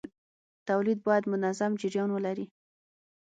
تولید 0.67 0.99
باید 1.07 1.25
منظم 1.33 1.71
جریان 1.81 2.09
ولري. 2.11 2.45